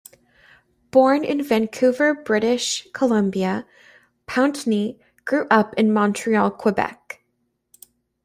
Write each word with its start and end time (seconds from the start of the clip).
Born 0.89 1.23
in 1.23 1.43
Vancouver, 1.43 2.15
British 2.15 2.87
Columbia, 2.91 3.67
Pountney 4.25 4.99
grew 5.25 5.45
up 5.51 5.75
in 5.77 5.93
Montreal, 5.93 6.49
Quebec. 6.49 7.23